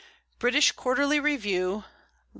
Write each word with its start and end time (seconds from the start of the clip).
British 0.39 0.71
Quarterly 0.71 1.19
Review, 1.19 1.81
v. 1.81 1.85